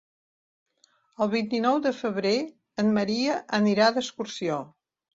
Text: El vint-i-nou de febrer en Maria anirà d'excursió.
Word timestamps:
El 1.25 1.29
vint-i-nou 1.35 1.77
de 1.85 1.93
febrer 1.99 2.33
en 2.85 2.93
Maria 2.99 3.39
anirà 3.63 3.95
d'excursió. 4.01 4.63